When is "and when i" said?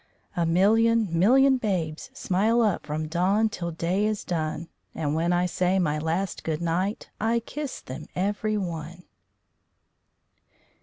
4.95-5.45